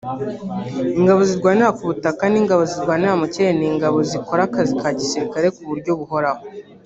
Ingabo 0.99 1.19
zirwanira 1.29 1.75
ku 1.77 1.83
butaka 1.89 2.23
n’Ingabo 2.33 2.61
zirwanira 2.71 3.13
mu 3.21 3.27
kirere 3.33 3.53
ni 3.57 3.65
Ingabo 3.71 3.97
zikora 4.09 4.41
akazi 4.45 4.73
ka 4.81 4.89
gisirikare 4.99 5.47
ku 5.55 5.61
buryo 5.69 5.91
buhoraho 5.99 6.41